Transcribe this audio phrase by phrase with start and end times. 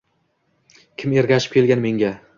[1.03, 2.15] Kim ergashib kelgan menga.